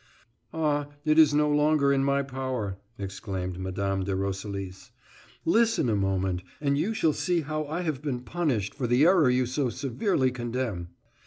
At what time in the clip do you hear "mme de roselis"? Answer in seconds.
3.59-4.89